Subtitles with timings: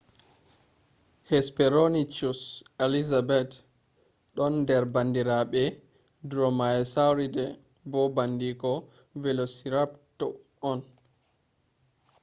[1.29, 2.41] hesperonychus
[2.85, 3.61] elizabethae
[4.35, 5.63] don nder bandirabe
[6.29, 7.49] dromaeosauridae
[7.91, 8.71] bo bandiko
[9.21, 10.33] velociraptor
[10.71, 10.79] on